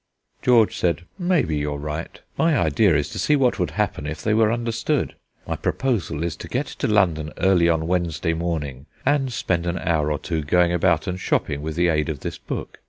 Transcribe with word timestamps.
George 0.41 0.75
said: 0.75 1.03
"Maybe 1.19 1.57
you 1.57 1.73
are 1.73 1.77
right; 1.77 2.19
my 2.35 2.57
idea 2.57 2.95
is 2.95 3.07
to 3.09 3.19
see 3.19 3.35
what 3.35 3.59
would 3.59 3.69
happen 3.69 4.07
if 4.07 4.19
they 4.23 4.33
were 4.33 4.51
understood. 4.51 5.13
My 5.47 5.55
proposal 5.55 6.23
is 6.23 6.35
to 6.37 6.47
get 6.47 6.65
to 6.65 6.87
London 6.87 7.31
early 7.37 7.69
on 7.69 7.85
Wednesday 7.85 8.33
morning, 8.33 8.87
and 9.05 9.31
spend 9.31 9.67
an 9.67 9.77
hour 9.77 10.11
or 10.11 10.17
two 10.17 10.41
going 10.41 10.73
about 10.73 11.05
and 11.05 11.19
shopping 11.19 11.61
with 11.61 11.75
the 11.75 11.89
aid 11.89 12.09
of 12.09 12.21
this 12.21 12.39
book. 12.39 12.79